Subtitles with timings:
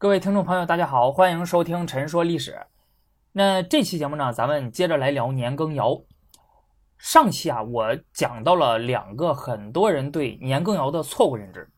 [0.00, 2.52] 各位听众朋友，大家好，欢迎收听《陈说历史》。
[3.32, 6.00] 那这期节目呢，咱们接着来聊年羹尧。
[6.98, 11.68] 上期啊，我讲到了两个很多人对年羹尧的错误认知。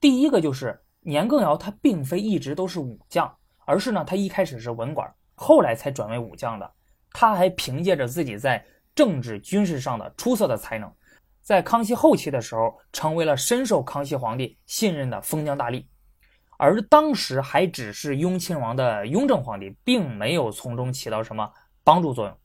[0.00, 3.32] 第一个就是年羹尧他并非一直都是武将，
[3.64, 6.68] 而是呢，他一开始是文官，后来才转为武将的。
[7.12, 10.92] 他还凭借着自己在政治军事上的出色的才能，
[11.40, 15.86] 在康熙后期的时候，成为了深受康熙皇帝信任的封疆大吏。
[16.62, 21.50] 而当时还只是雍亲王的雍正皇帝，并没有从中起到什么
[21.82, 22.36] 帮助作用。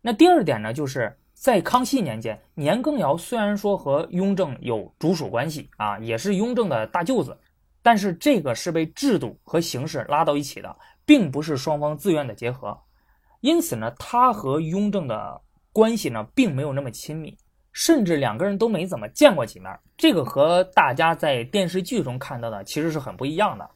[0.00, 7.38] 那第二点呢，就是在康熙年间，年羹尧虽然说和雍正有主属关系啊，也是雍正的大舅子，
[7.82, 12.80] 但是这个是被制度和形式拉到一起的，并不是双方自愿的结合。
[13.42, 15.38] 因此呢，他和雍正的
[15.70, 17.36] 关系呢，并没有那么亲密。
[17.72, 23.68] 甚至两个人都没怎么见过几面，这个和大家在电视剧中看到的其实是很不一样的。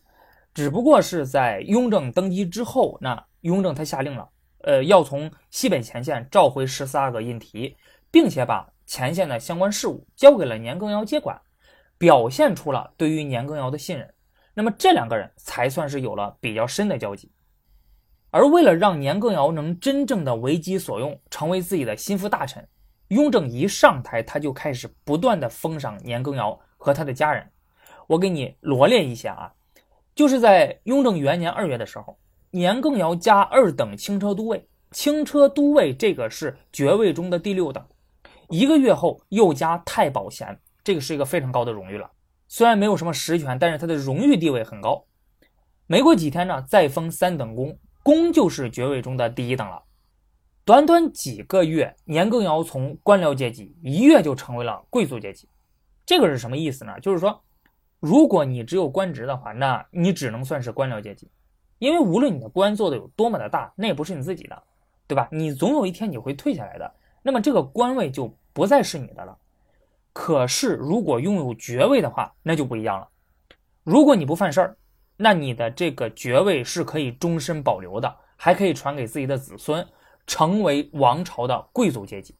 [0.55, 4.29] 只不过是在雍正登基之后，那雍正他下令了，
[4.63, 7.75] 呃，要从西北前线召回十四阿哥胤禔，
[8.11, 11.41] 并且把前线的相关事务交给了年羹尧接管，
[11.97, 14.13] 表现出了对于年羹尧的信任。
[14.53, 17.33] 那么这两个人才算是有了比较深的交集。
[18.31, 22.67] 而为了让年羹尧能真正的为己所用，成为自己的心腹大臣。
[23.13, 27.47] 雍正一上台，他就开始不断的封赏年羹尧和他的家人。
[28.07, 29.53] 我给你罗列一下啊，
[30.15, 32.17] 就是在雍正元年二月的时候，
[32.51, 37.85] 年羹尧加二等轻车都尉，轻车都尉这个是爵位中的第六等。
[38.49, 42.11] 一个月后又加太保衔，这个是一个非常高的荣誉了。
[42.49, 45.05] 虽然没有什么实权，但是他的荣誉地位很高。
[45.87, 49.83] 没过几天呢，再封三等功，功就是爵位中的第一等了。
[50.65, 55.49] 短短几个月，年羹尧从官僚阶级一跃就成为了贵族阶级。
[56.07, 57.01] 这个是什么意思呢？
[57.01, 57.43] 就是说，
[57.99, 61.29] 如果你只有官职的话，那你只能算是官僚阶级，
[61.81, 64.63] 因为无论你的官做的有多么的大，那也不是你自己的，
[65.09, 65.29] 对吧？
[65.33, 69.37] 你总有一天你会退下来的，那么这个官位就不再是你的了。
[70.13, 73.09] 可是，如果拥有爵位的话，那就不一样了。
[73.83, 74.77] 如果你不犯事儿，
[75.17, 79.85] 那你的这个爵位是可以终身保留的，还可以传给自己的子孙。
[80.27, 82.35] 成为王朝的贵族阶级。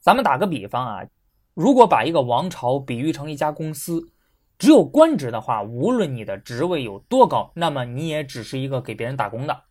[0.00, 1.06] 咱们打个比方啊，
[1.54, 4.10] 如果把一个王朝比喻成一家公司，
[4.58, 9.64] 只有官职的话，无论你的职位有多高，那么你也只是一个给别人打工的。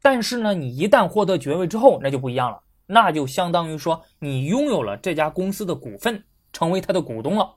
[0.00, 7.56] 但是呢，你一旦获得爵位之后，那就不一样了，那就相当于说你拥有了这家公司的股份，成为他的股东了。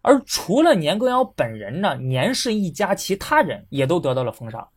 [0.00, 4.68] 而除了年羹尧本人呢，年氏一家其他人也都得到了封赏。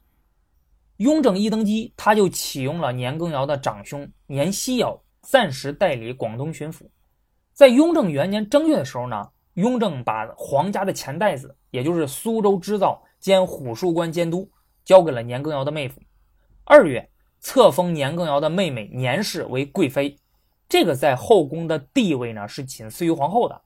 [0.97, 6.81] 雍正一登基，他就启用了年羹尧的长兄年希尧暂时代理广东巡抚。
[7.53, 14.49] 在雍正元年正月的时候呢，雍正把皇家的钱袋子，也就是苏州织造兼虎树关监督，
[14.83, 16.01] 交给了年羹尧的妹夫。
[16.63, 17.07] 二月，
[17.39, 20.17] 册封年羹尧的妹妹年氏为贵妃，
[20.67, 23.61] 这个在后宫的地位呢是仅次于皇后的。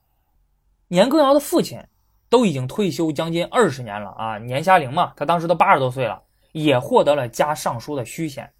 [0.88, 1.82] 年羹尧的父亲
[2.28, 6.22] 都已经退休将近二十年了啊，年虾龄嘛，他当时都八十多岁了。
[6.52, 8.50] 也获得了加尚书的虚衔，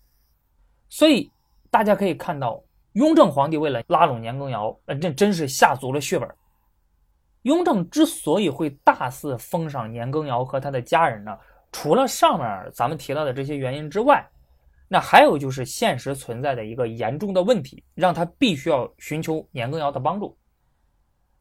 [0.88, 1.30] 所以
[1.70, 2.62] 大家可以看到，
[2.94, 6.28] 雍正皇帝为了拉拢年羹尧，呃，这真是下足了血本。
[7.42, 11.36] 雍正之所以会大肆封赏年羹尧和他的家人呢，
[11.70, 14.26] 除了上面咱们提到的这些原因之外，
[14.88, 20.36] 那还有就是现实存在的一个严重的问题，让他必须要寻求年羹尧的帮助。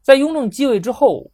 [0.02, 1.30] 在雍正继位之后，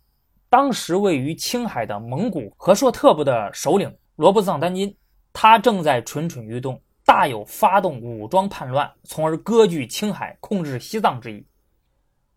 [0.49, 4.95] 当时位于青海的蒙古和硕特部的首领罗卜藏丹津。
[5.41, 11.47] 他正在蠢蠢欲动，大有发动武装叛乱，从而割据青海、控制西藏之意。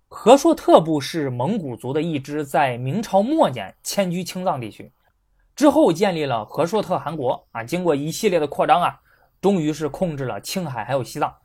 [0.07, 4.91] 和硕特部是蒙古族的一支，在明朝末年迁居青藏地区，
[5.55, 7.43] 之后建立了和硕特汗国。
[7.53, 9.01] 啊，经过一系列的扩张啊，
[9.41, 11.35] 终于是控制了青海还有西藏。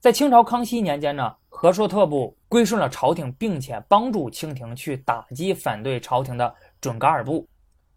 [0.00, 7.46] 在清朝康熙年间呢，和硕特部归顺了朝廷，并且帮助清廷去打击反对朝廷的准噶尔部。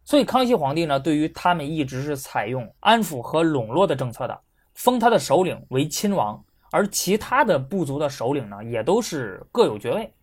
[0.06, 4.40] 所以康熙皇帝呢，对于他们一直是采用安抚和笼络的政策的，
[4.75, 6.40] 封他的首领为亲王，
[6.72, 10.13] 而其他的部族的首领呢，也都是各有爵位。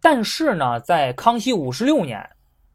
[0.00, 2.26] 但是呢，在康熙五十六年，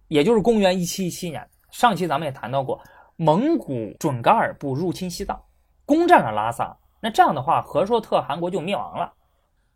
[0.09, 2.79] 也就是公元一七一七年，上期咱们也谈到过，
[3.15, 5.41] 蒙古准噶尔部入侵西藏，
[5.85, 9.11] 攻占了拉萨，那这样的话，和硕特汗国就灭亡了。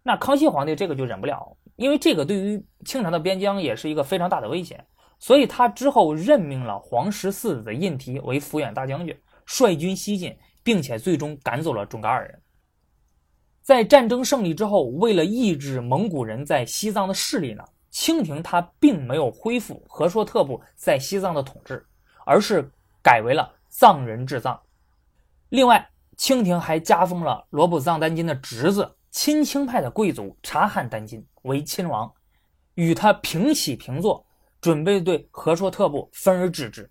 [0.03, 4.85] 那康熙皇帝这个就忍不了，因为这个对于清朝的边疆也是一个非常大的威胁。
[5.21, 9.15] 所以他之后任命了皇十四子胤禔为抚远大将军，
[9.45, 12.41] 率军西进，并且最终赶走了准噶尔人。
[13.61, 21.85] 在战争胜利之后，为了抑制蒙古人在西藏的势力呢，清廷他并没有恢复和硕特部在西藏的统治，
[22.25, 22.67] 而是
[23.03, 24.59] 改为了藏人治藏。
[25.49, 25.87] 另外，
[26.17, 32.11] 清廷还加封了罗卜藏丹津的侄子亲清派的贵族察罕丹津为亲王，
[32.73, 34.25] 与他平起平坐，
[34.61, 36.89] 准备对和硕特部分而治之。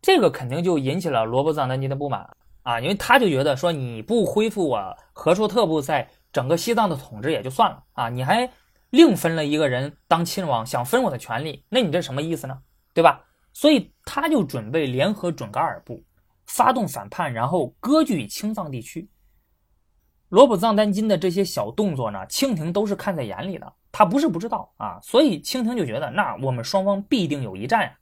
[0.00, 2.26] 这个肯定就引起了罗卜藏丹津的不满
[2.62, 8.48] 啊，因为他就觉得说你不恢复我和硕特部在整个西藏的统治也就算了啊，你还
[8.90, 12.58] 另分了一个人当亲王，想分我的权利，那你这什么意思呢？
[12.94, 13.24] 对吧？
[13.52, 16.02] 所以他就准备联合准噶尔部。
[16.46, 19.08] 发动反叛，然后割据青藏地区。
[20.28, 24.98] 罗卜藏丹津的这些小动作呢，清廷都是看在眼里的，他不是不知道啊。
[25.00, 27.96] 所以清廷就觉得，那我们双方必定有一战呀。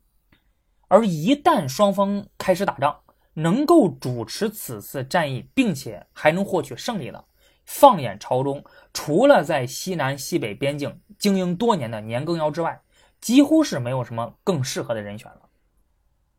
[0.88, 2.98] 而一旦双方开始打仗，
[3.34, 7.22] 能够主持此次战役，并且还能获取胜利的，
[7.66, 12.80] 放眼朝中，除了在西南西北边境经营多年的年羹尧之外，
[13.20, 15.42] 几乎是没有什么更适合的人选了。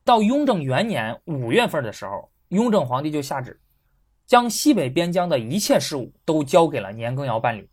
[0.04, 3.60] 到雍正元年五月份的时候，雍正皇帝就下旨，
[4.28, 7.70] 将西北边疆的一切事务都交给了年羹尧办理，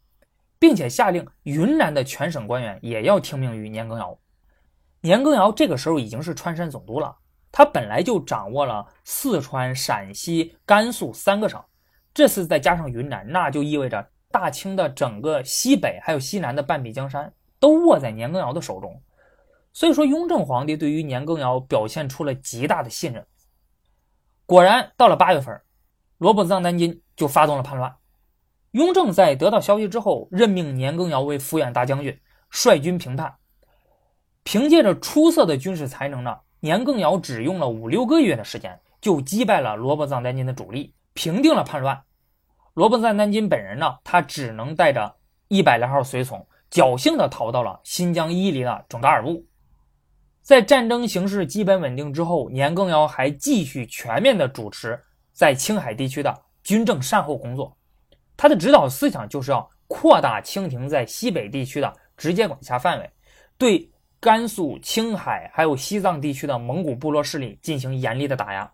[0.61, 4.17] 并且下令云南的全省官员也要听命于年羹尧。
[5.01, 7.17] 年羹尧这个时候已经是川山总督了，
[7.51, 11.61] 他本来就掌握了四川、陕西、甘肃三个省，
[12.13, 19.03] 这次再加上云南，那就意味着大清的整个西北还有西南的半壁江山都握在年羹尧的手中。
[19.73, 23.27] 所以说，雍正皇帝对于年羹尧表现出了极大的信任。
[24.45, 25.59] 果然，到了八月份，
[26.19, 27.97] 罗卜藏丹津就发动了叛乱。
[28.73, 32.17] 雍正在得到消息之后，任命年羹尧为抚远大将军，
[32.51, 33.35] 率军平叛。
[34.45, 42.01] 凭借着出色的军事才能呢，年羹尧只用了五六个月的时间，就击败了罗卜藏丹津的主力，平定了叛乱。
[42.75, 45.17] 罗卜藏丹津本人呢，他只能带着
[45.49, 49.45] 一百来号随从，侥幸的逃到了新疆伊犁的准噶尔部。
[50.43, 54.99] 在战争形势基本稳定之后，年羹尧还继续全面的主持
[55.33, 57.77] 在青海地区的军政善后工作。
[58.41, 63.11] 他的指导思想就是要扩大清廷在西北地区的直接管辖范围，
[63.59, 63.87] 对
[64.19, 68.73] 甘肃、青海还有西藏地区的蒙古部落势力进行严厉的打压。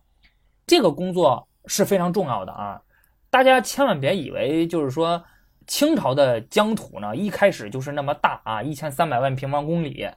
[0.69, 2.81] 这个工作是非常重要的啊！
[3.29, 5.21] 大家千万别以为就是说
[5.67, 10.09] 清朝的疆土呢一开始就是那么大啊，一千三百万平方公里。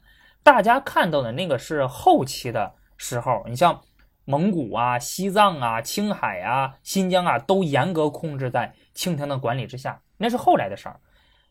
[0.43, 3.81] 大家看到的那个是后期的时候，你像
[4.29, 10.99] 蒙古啊、西藏啊、青海啊、新疆啊，都严格控制在清廷的管理之下，那是后来的事儿。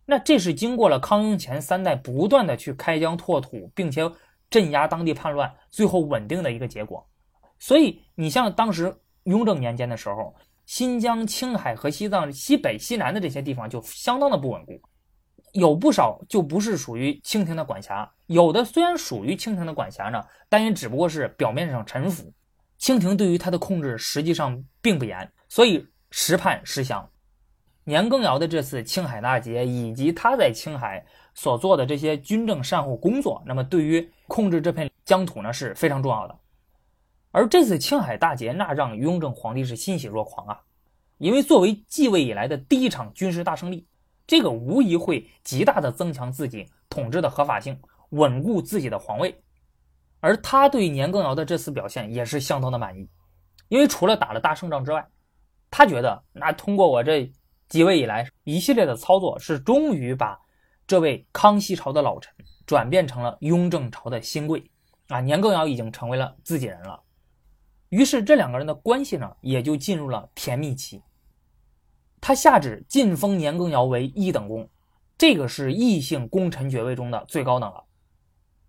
[0.06, 4.08] 那这是经过了康雍乾三代不断的去开疆拓土，并且
[4.48, 7.04] 镇压当地叛乱，最后稳定的一个结果。
[7.58, 10.32] 所以你像当时雍正年间的时候，
[10.64, 14.81] 新疆、青海和西藏西北、西南的这些地方就相当的不稳固。
[15.52, 22.32] 有不少就不是属于清廷的管辖，有的虽然属于清廷的管辖呢，但也只不过是表面上臣服。
[22.78, 27.08] 清廷对于他的控制实际上并不严，所以时叛时降。
[27.84, 31.04] 年羹尧的这次青海大捷，以及他在青海
[31.34, 36.38] 所做的这些军政善后工作，那么对于控制这片疆土呢是非常重要的。
[37.30, 40.60] 而这次青海大捷，那让雍正皇帝是欣喜若狂啊，
[41.19, 43.86] 因为作为继位以来的第一场军事大胜利。
[44.26, 49.34] 这个无疑会极大的增强自己统治的合法性，稳固自己的皇位。
[50.20, 53.09] 而他对年羹尧的这次表现也是相当的满意，
[53.69, 55.06] 因为除了打了大胜仗之外，
[55.70, 57.31] 他觉得那通过我这
[57.69, 60.39] 继位以来一系列的操作，是终于把
[60.87, 62.32] 这位康熙朝的老臣
[62.67, 64.70] 转变成了雍正朝的新贵
[65.08, 67.01] 啊，年羹尧已经成为了自己人了。
[67.91, 71.03] 于是这两个人的关系呢，也就进入了甜蜜期。
[72.20, 74.69] 他下旨晋封年羹尧为一等公，
[75.17, 77.84] 这个是异姓功臣爵位中的最高等了。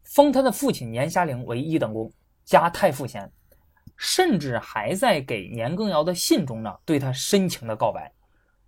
[0.09, 2.11] 封他的父亲年虾龄为一等公，
[2.43, 3.31] 加太傅衔，
[3.95, 8.11] 甚至还在给年羹尧的信中呢，对他深情的告白。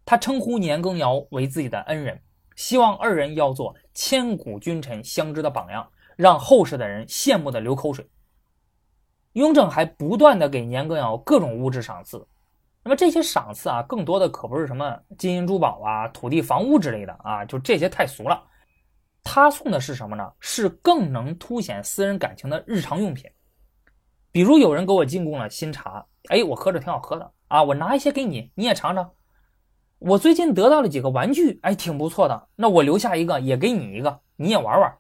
[0.06, 2.22] 他称呼年羹尧为自己的恩人，
[2.56, 8.08] 希望二人要做千古君臣相知的榜样，让后世的人羡慕的流口水。
[9.34, 12.24] 雍正还不断的给年羹尧各种物质赏赐。
[12.84, 18.44] 那么这些赏赐啊，更多的可不是什么金银珠宝啊、土地房屋之类的啊，就这些太俗了。
[19.24, 20.32] 他送的是什么呢？
[20.40, 23.30] 是更能凸显私人感情的日常用品。
[24.32, 29.12] 比如有人给我进贡了新茶，哎，我喝着挺好喝的啊，我拿一些给你，你也尝尝。
[30.00, 34.98] 我最近得到了几个玩具，哎，挺不错的，那我留下一个也给你一个，你也玩玩。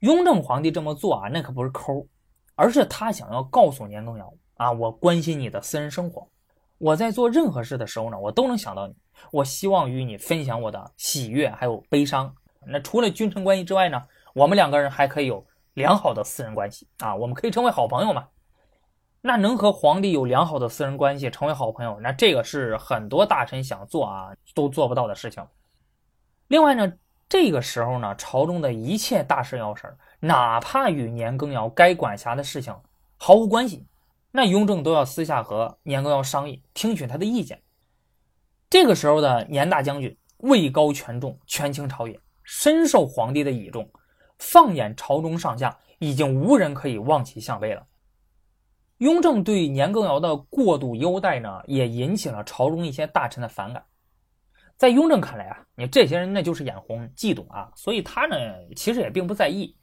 [0.00, 2.06] 雍正皇帝这么做啊，那可不是抠，
[2.54, 6.28] 而是他想要告诉年羹尧啊，我关心你的私人生活。
[6.78, 8.94] 我在做任何事的时候呢，我都能想到你。
[9.32, 12.32] 我希望与你分享我的喜悦还有悲伤。
[12.68, 14.02] 那除了君臣关系之外呢，
[14.34, 18.28] 我们两个人还可以有良好的私人关系啊，我们可以成为好朋友嘛。
[19.22, 25.44] 那能和皇帝有良好的私人关系，成为好朋友，那这个是很多大臣想做啊都做不到的事情。
[26.48, 26.92] 另外呢，
[27.28, 32.72] 这个时候呢，朝中的一切大事要事哪怕与年羹尧该管辖的事情
[33.16, 33.84] 毫无关系，
[34.30, 37.60] 那雍正都要私下和年羹尧商议，听取他的意见。
[38.70, 43.86] 这个时候的年大将军位高权重，权倾朝野，深受皇帝的倚重。
[44.38, 47.86] 放眼朝中上下，已经无人可以望其项背了。
[48.98, 53.84] 雍正对年羹尧的过度优待呢，也引起了朝中一些大臣的反感。
[54.76, 58.36] 在雍正看来啊，你这些人那就是眼红、嫉妒啊，所以他呢
[58.74, 59.74] 其实也并不在意。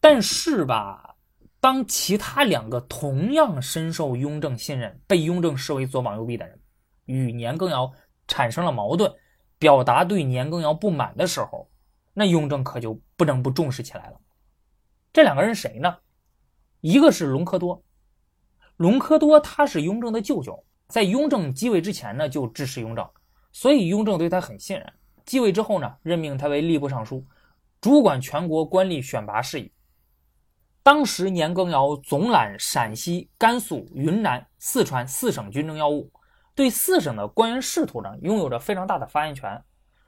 [0.00, 1.14] 但是吧，
[1.60, 6.60] 当其他两个同样深受雍正信任、被雍正视为左膀右臂的人
[7.04, 7.90] 与年羹尧
[8.26, 9.12] 产生了矛盾，
[9.58, 11.68] 表达对年羹尧不满的时候，
[12.12, 14.20] 那雍正可就不能不重视起来了。
[15.12, 15.96] 这两个人谁呢？
[16.80, 17.82] 一个是隆科多，
[18.76, 23.08] 隆科多他是雍正的舅舅，在雍正继位之前呢就支持雍正。
[23.50, 24.92] 所以雍正对他很信任，
[25.24, 27.24] 继位之后呢，任命他为吏部尚书，
[27.80, 29.72] 主管全国官吏选拔事宜。
[30.82, 36.12] 当时年羹尧总揽陕西、甘肃、云南、四川四省军政要务，
[36.56, 39.62] 对四省的官员仕途呢，拥有着非常大的发言权。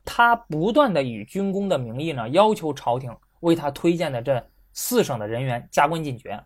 [0.05, 6.43] 他不断的以军功的名义呢，要求朝廷为他推荐的这四省的人员加官进爵。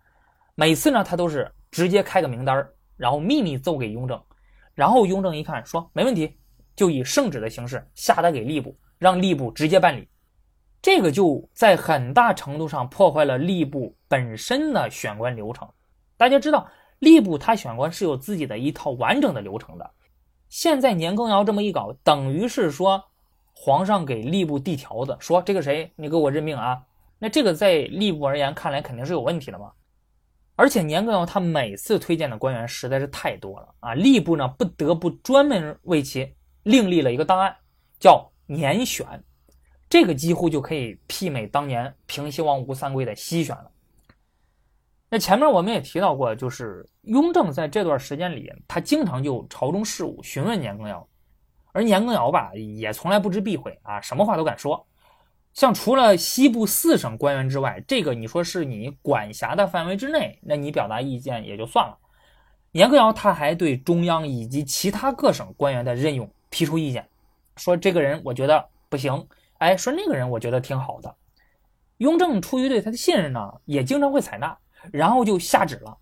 [0.55, 2.67] 每次呢，他都是直接开个名单
[2.97, 4.21] 然后秘密奏给雍正，
[4.75, 6.37] 然后雍正一看，说没问题。
[6.75, 10.09] 就以圣旨的形式下达给吏部，让吏部直接办理，
[10.81, 15.69] 这个就在很大程度上破坏了吏部本身的选官流程。
[16.17, 16.67] 大家知道，
[17.03, 19.91] 吏部他选官是有自己的一套完整的流程的。
[20.47, 23.03] 现在年羹尧这么一搞，等于是说
[23.53, 26.81] 皇上给吏部递条子，说这个谁你给我任命啊？
[27.19, 29.71] 那这个在吏部而言看来肯定是有问题的嘛。
[30.55, 36.33] 而且年羹尧他每次推荐的官员实在是太多了啊，吏部呢不得不专门为其。
[36.63, 37.53] 另立了一个档案，
[37.99, 39.05] 叫年选，
[39.89, 43.69] 这个几乎就可以媲美当年平西王吴三桂的西选了。
[45.13, 51.07] 那前面我们也提到过，就是雍正在这段时间里，他经常就朝中事务询问年羹尧，
[51.71, 54.83] 而年羹尧吧，也从来不知避讳啊，什么话都敢说。
[55.53, 61.95] 像除了西部四省官员之外，这个你说是你管辖的范围之内，那你表达意见也就算了。
[62.71, 66.27] 年羹尧他还对中央以及其他各省官员的任用。
[66.49, 67.07] 提出意见，
[67.57, 69.27] 说这个人我觉得不行，
[69.59, 71.15] 哎，说那个人我觉得挺好的。
[71.97, 74.57] 雍正出于对他的信任呢，也经常会采纳，
[74.91, 75.97] 然后就下旨了。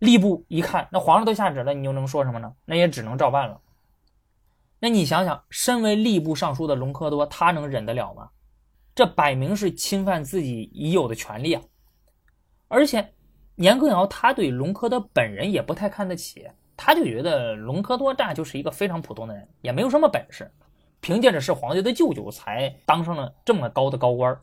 [0.00, 2.52] 吏部一看，那皇上都下旨了，你又能说什么呢？
[2.64, 3.60] 那也只能照办了。
[4.80, 8.28] 那你想想，身为吏部尚书的隆科多，他能忍得了吗？
[8.94, 11.62] 这摆明是侵犯自己已有的权利啊！
[12.68, 13.14] 而且
[13.54, 16.50] 年羹尧他对隆科多本人也不太看得起。
[16.76, 20.50] 他就觉得隆科多这就是一个非常普通的人，也没有什么本事，
[21.00, 24.36] 凭借着是皇帝的舅舅才当上了这么高的高官。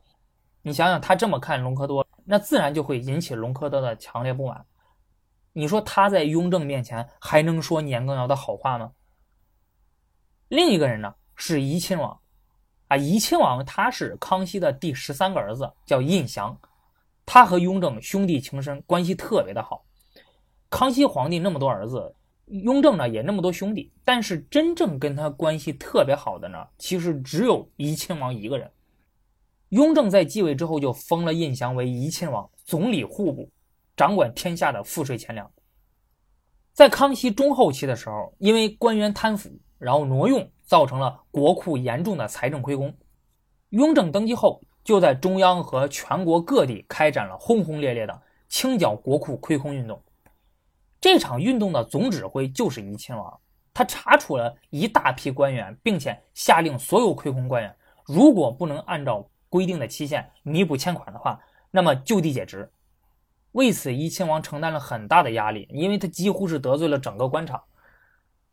[0.62, 4.64] 你想想，他这么看隆科多，那自然就会引起隆科多的强烈不满。
[5.52, 8.92] 你说他在雍正面前还能说年羹尧的好话吗？
[10.48, 12.20] 另一个人呢是怡亲王，
[12.88, 16.56] 啊，怡亲王他是康熙的第十三个儿子，叫胤祥，
[17.26, 19.84] 他和雍正兄弟情深，关系特别的好。
[20.70, 22.16] 康熙皇帝那么多儿子。
[22.46, 28.72] 雍正呢也那么多兄弟，但是真正跟他关系特别好的呢，其实只有怡亲王一个人。
[29.70, 33.50] 雍正在继位之后就封了胤祥为怡亲王，总理户部，
[33.96, 35.50] 掌管天下的赋税钱粮。
[36.74, 42.92] 在康熙中后期的时候，因为官员贪腐，然后挪用，造成了国库严重的财政亏空。
[43.70, 50.02] 雍正登基后，就在中央和全国各地开展了轰轰烈烈的清剿国库亏空运动。
[51.00, 53.40] 这场运动的总指挥就是怡亲王，
[53.72, 61.40] 他查处了一大批官员，并且下令所有亏空官员，如果不能按照规定的期限弥补欠款的话，
[61.72, 62.72] 那么就地解职。
[63.54, 67.62] 为此，怡亲王承担了很大的压力，因为他几乎是得罪了整个官场。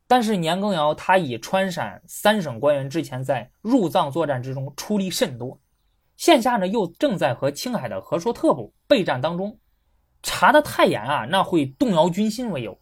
[0.07, 5.61] 但是年羹尧他以川陕三省官员之前在入藏作战之中出力甚多，
[6.17, 9.59] 现下呢又正在和青海的和硕特部备战当中。
[10.23, 12.81] 查的太严啊，那会动摇军心为由，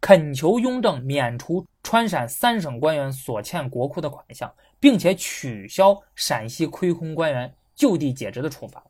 [0.00, 8.84] 恳求雍正免除川陕三省官员所欠国库的款项，并且取消陕西亏空官员就地解职的处罚。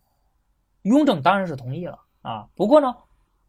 [0.82, 2.48] 雍正当然是同意了啊。
[2.54, 2.94] 不过呢，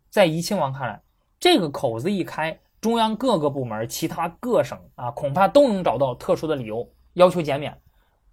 [0.09, 1.01] 在怡亲王看来，
[1.39, 7.79] 这个口子一开，中央各个部门、其他各省啊，恐怕都能找到特殊的理由要求减免。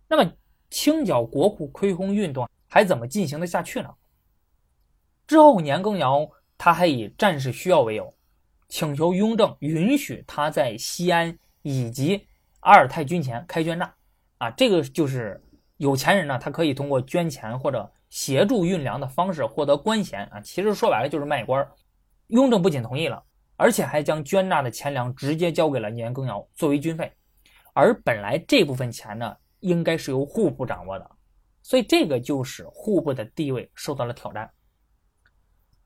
[0.08, 0.32] 那么
[0.70, 3.88] 清剿国库亏空运动还怎么进行得下去呢？
[5.26, 6.28] 之后，年羹尧
[6.58, 8.14] 他还以战事需要为由，
[8.68, 12.26] 请求雍正允许他在西安以及
[12.62, 13.94] 阿尔泰军前开捐纳。
[14.38, 15.40] 啊，这个就是
[15.76, 20.40] 有钱人呢，他可以通过捐钱或者协助运粮的方式获得官衔啊。
[20.40, 21.64] 其实说白了就是卖官。
[22.28, 23.22] 雍正不仅同意了，
[23.56, 27.12] 而且还将捐纳的钱粮直接交给了年羹尧作为军费。
[27.72, 31.10] 而本来这部分钱呢，应该是由户部掌握的，
[31.62, 34.50] 所以这个就使户部的地位受到了挑战。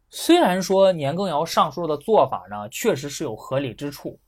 [0.09, 4.19] 虽然说年羹尧上述的做法呢，确实是有合理之处，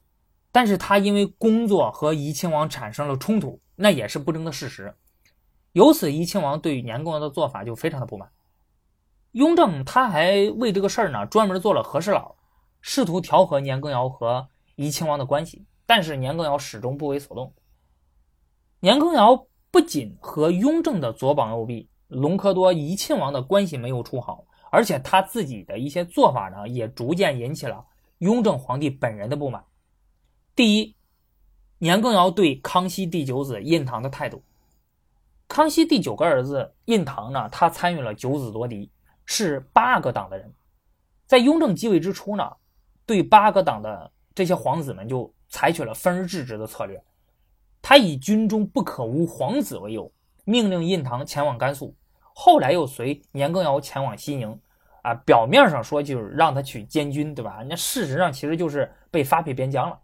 [0.58, 3.60] 但是他因为工作和怡亲王产生了冲突。
[3.76, 4.92] 那也是不争的事实，
[5.70, 8.28] 由此怡亲王对于年羹尧的做法就非常的不满。
[9.30, 12.34] 雍正他还为这个事儿呢专门做了和事佬，
[12.80, 17.54] 试图调和年羹尧和怡亲王的关系，但是年羹尧始终不为所动。
[18.80, 27.86] 年羹尧不仅和雍正的左膀右臂隆科多、怡亲王的关系没有处好，而且他自己的一些做法呢也逐渐引起了
[28.18, 29.64] 雍正皇帝本人的不满。
[30.58, 30.96] 第一。
[31.78, 34.42] 年羹尧对康熙第九子胤堂的态度。
[35.46, 38.90] 康熙第九个儿子胤堂呢，他参与了九子夺嫡，
[39.24, 40.52] 是八个党的人。
[41.28, 42.50] 在雍正继位之初呢，
[43.06, 47.00] 对八个党的这些皇子们就采取了分而治之的策略。
[47.80, 50.10] 他以军中不可无皇子为由，
[50.44, 51.94] 命令胤堂前往甘肃，
[52.34, 54.60] 后来又随年羹尧前往西宁。
[55.02, 57.64] 啊，表面上说就是让他去监军，对吧？
[57.68, 59.96] 那事实上其实就是被发配边疆了。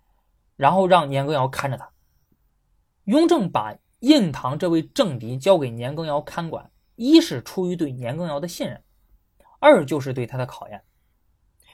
[0.56, 1.90] 然后让年羹尧看着他。
[3.04, 8.82] 雍正把印堂这位政敌交给年羹尧看管，一是出于对年羹尧的信任，
[9.58, 10.82] 二就是对他的考验。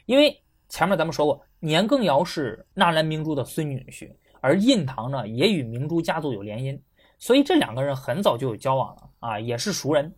[0.07, 6.81] 因为前面咱们说过，年羹尧是纳兰明珠的孙女婿，而印堂呢也与明珠家族有联姻，
[7.19, 10.15] 所以这两个人很早就有交往了啊，也是熟人。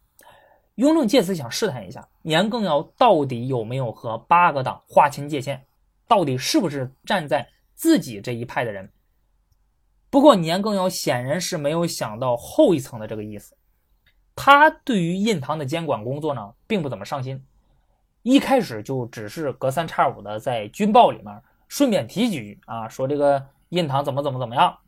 [0.77, 5.67] 雍正借此想试探一下年羹尧到底有没有和八个党划清界限，
[6.09, 7.47] 到底是不是站在。
[7.83, 8.93] 自己这一派的人，
[10.09, 13.57] 不过年羹尧显然是没有想到后一层的这个意思。
[14.37, 17.45] 他对于印堂的监管工作呢，并不怎么上心。
[18.23, 24.79] 一开始就只是隔三差五的在军报里面顺便提几句啊，说这个印堂怎么怎么怎么样。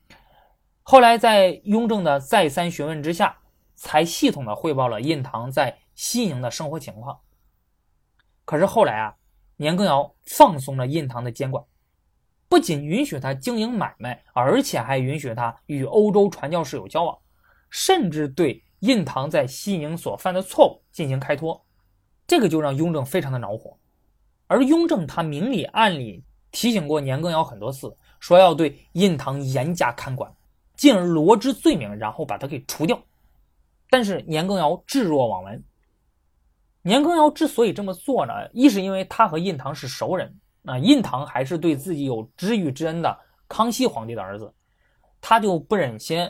[0.85, 3.37] 后来在雍正的再三询问之下，
[3.75, 7.18] 才系统的汇报了印堂在西宁的生活情况。
[8.45, 9.16] 可是后来啊，
[9.57, 11.64] 年羹尧放松了印堂的监管。
[12.48, 17.18] 不仅允许他经营买卖，而且还允许他与欧洲传教士有交往，
[17.70, 21.61] 甚至对印堂在西宁所犯的错误进行开脱。
[22.26, 23.76] 这个就让雍正非常的恼火。
[24.46, 30.33] 而雍正他明里暗里提醒过年羹尧很多次，说要对印堂严加看管，
[30.76, 33.02] 进而罗织罪名，然后把他给除掉。
[33.90, 35.64] 但是年羹尧置若罔闻。
[36.83, 40.38] 年羹尧之所以这么做呢，一是因为他和印堂是熟人。
[40.66, 44.50] 那胤堂还是对自己有知遇之恩的康熙皇帝的儿子，
[45.20, 46.27] 他就不忍心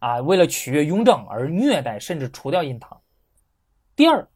[0.00, 3.00] 啊，为了取悦雍正而虐待甚至除掉胤堂。
[3.94, 4.26] 第二，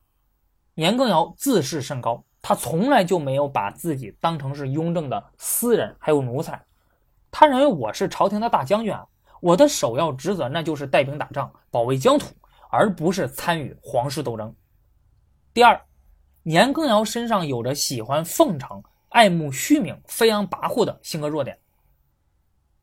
[0.74, 6.64] 年羹尧自视甚高，他从来就没有把自己当成是雍正的私人还有奴才，
[7.32, 9.04] 他认为我是朝廷的大将军啊，
[9.40, 12.28] 我的首要职责那就是带兵打仗，保卫疆土，
[12.70, 14.54] 而不是参与皇室斗争。
[15.52, 15.82] 第二，
[16.44, 18.80] 年羹尧身上有着喜欢奉承。
[19.11, 21.59] 爱慕虚名、飞扬跋扈的性格弱点，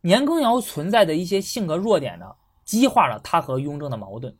[0.02, 2.26] 年羹尧存在的一些性格弱点呢，
[2.66, 4.36] 激化了他和雍正的矛盾。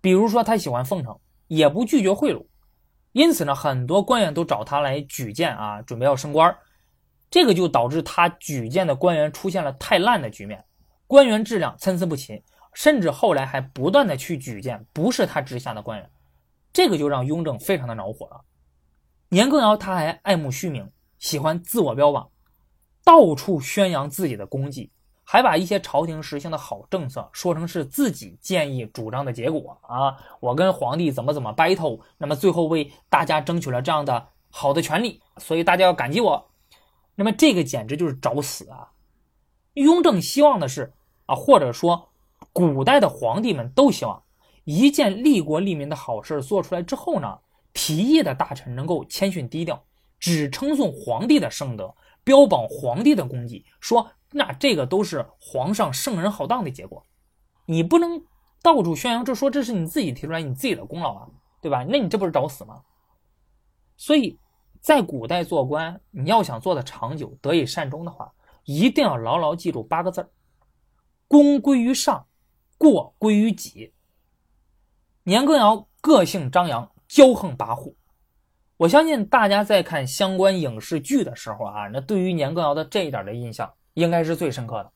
[0.00, 1.18] 比如说，他喜欢奉承，
[1.48, 2.46] 也不拒绝贿赂，
[3.10, 6.56] 因此呢，很多官员都找他来举荐啊，准备要升官
[7.28, 10.64] 这个就导致他举荐的官员出现了太烂的局面，
[11.08, 12.40] 官员质量参差不齐，
[12.72, 16.08] 甚至后来还不断的去举荐不是他之下的官员，
[16.72, 18.40] 这个就让雍正非常的恼火了。
[19.28, 20.88] 年羹尧他还爱慕虚名。
[21.20, 22.28] 喜欢自我标榜，
[23.04, 24.90] 到处宣扬自己的功绩，
[25.22, 30.16] 还把一些朝廷实行的好政策说成是自己建议主张的结果啊！
[30.40, 36.50] 我跟皇帝怎么怎么 battle，那么最后为大家争取了这样的好的权利，所以大家要感激我。
[37.14, 38.90] 那么这个简直就是找死啊！
[39.74, 40.90] 雍正希望的是
[41.26, 42.08] 啊，或者说
[42.50, 44.22] 古代的皇帝们都希望
[44.64, 47.38] 一件利国利民的好事做出来之后呢，
[47.74, 49.84] 提议的大臣能够谦逊低调。
[50.20, 57.04] 只称颂皇帝的圣德，标榜皇帝的功绩，说那这个都是皇上圣人浩荡的结果，
[57.64, 58.22] 你不能
[58.62, 61.28] 到处宣扬，这说这是你自己提出来你自己的功劳啊，
[61.60, 61.84] 对吧？
[61.88, 62.82] 那你这不是找死吗？
[63.96, 64.38] 所以
[64.80, 68.32] 在古代做官，你要想做的长久、得以善终的话，
[68.64, 70.28] 一定要牢牢记住八个字儿
[71.26, 72.26] 功归于上，
[72.76, 73.92] 过归于己。
[75.22, 77.94] 年羹尧个性张扬，骄横跋扈。
[78.80, 84.90] 我相信大家在看相关影视剧的时候啊，那对于年羹尧的这一点的印象应该是最深刻的。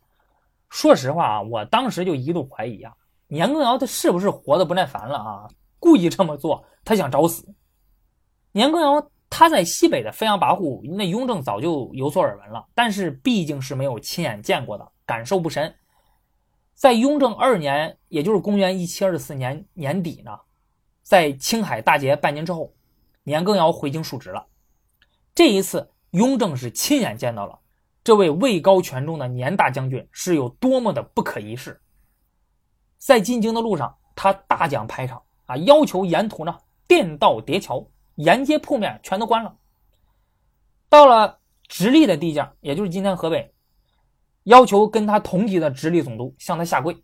[0.70, 2.94] 说实话啊，我当时就一度怀疑啊，
[3.28, 7.46] 年羹尧他是不是活得不耐烦了啊，故意这么做，他想找死。
[8.52, 15.74] 年羹尧他在西北的飞扬跋扈，那雍正早就有所耳闻了，但是毕竟是没有亲眼见过的，感受不深。
[16.72, 20.30] 在雍正二年，也就是公元一七二四年年底呢，
[21.02, 22.72] 在青海大捷半年之后。
[23.24, 24.46] 年羹尧回京述职了，
[25.34, 27.58] 这一次雍正是亲眼见到了
[28.04, 31.80] 这位位高权重的年大将军是有多么的不可一世。
[32.98, 36.54] 在进京的路上，他大讲排场啊，要求沿途呢
[36.87, 39.56] 电道叠桥，沿街铺面全都关了。
[40.90, 43.54] 到了直隶的地界，也就是今天河北，
[44.42, 47.02] 要求跟他同级的直隶总督向他下跪。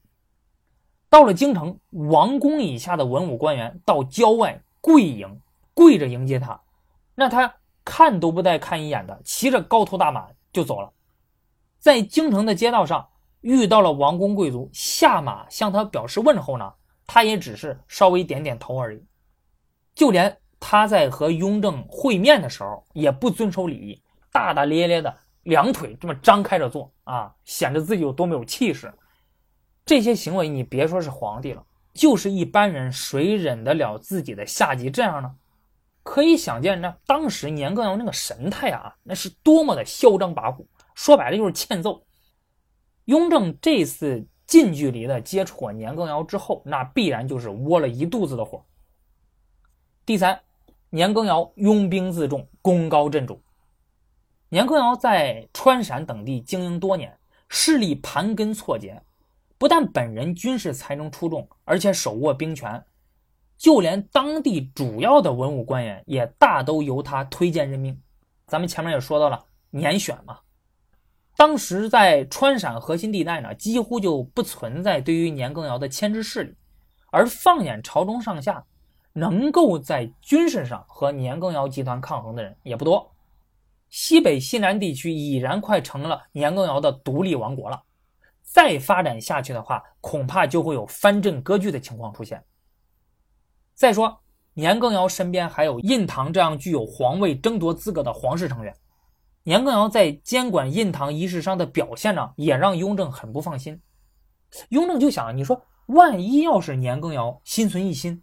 [1.08, 5.40] 到了京城，王公以下的文武官员到郊外跪迎。
[5.80, 6.60] 跪着迎接他，
[7.14, 7.54] 那他
[7.86, 10.92] 看都不带看一眼的，骑着高头大马就走了。
[11.78, 13.08] 在京城的街道上
[13.40, 16.70] 遇到了王公贵族，下马向他表示问候呢，
[17.06, 19.02] 他也只是稍微点点头而已。
[19.94, 28.92] 就连他在和雍正会面的时候，也不遵守礼仪，大大咧咧的两腿这么张开着坐啊，显得自己有多么有气势。
[29.86, 31.64] 这些行为，你别说是皇帝了，
[31.94, 35.34] 就是一般人，谁忍得了自己的下级这样呢？
[36.02, 42.02] 可以想见，那当时年羹尧那个神态啊，那是多么的嚣张跋扈，说白了就是欠揍。
[43.04, 48.64] 雍正这次近距离的接触过年羹尧之后，那必然就是窝了一肚子的火。
[50.06, 50.40] 第三，
[50.88, 53.42] 年羹尧拥兵自重，功高震主。
[54.48, 57.16] 年羹尧在川陕等地经营多年，
[57.48, 59.00] 势力盘根错节，
[59.58, 62.82] 不但本人军事才能出众，而且手握兵权。
[63.60, 68.00] 就连当地主要的文武官员也大都由他推荐任命。
[68.46, 70.38] 咱们前面也说到了年选嘛，
[71.36, 76.56] 当时在川陕核心地带呢，几乎就不存在对于年羹尧的牵制势力。
[77.10, 78.64] 而放眼朝中上下，
[79.12, 83.12] 能够在军事上和年羹尧集团抗衡的人也不多。
[83.90, 87.82] 西北、西南地区已然快成了年羹尧的独立王国了，
[88.42, 92.42] 再发展下去的话，恐怕就会有藩镇割据的情况出现。
[93.80, 94.20] 再说，
[94.52, 98.76] 年羹尧身边还有印堂这样具有皇位争夺资格的皇室成员，
[99.42, 103.80] 年羹尧在监管印堂仪式上的表现呢，也让雍正很不放心。
[104.68, 108.22] 雍正就想，你说万一要是年羹尧心存异心，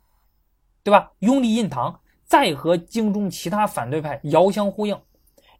[0.84, 1.14] 对吧？
[1.22, 4.96] 拥立印堂，再和京中其他反对派遥相呼应，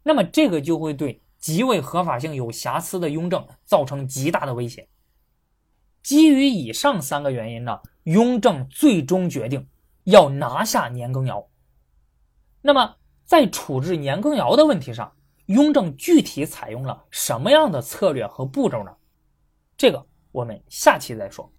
[0.04, 4.88] 那么这个就会对极为合法性有瑕疵的雍正造成极大的威胁。
[6.04, 9.66] 基于以上三个原因呢，雍正最终决定。
[10.10, 11.46] 要拿下年羹尧，
[12.62, 15.14] 那么在处置年羹尧的问题上，
[15.46, 18.96] 雍正具体采用了什么样的策略和步骤呢？
[19.76, 21.52] 这个我们下期再说。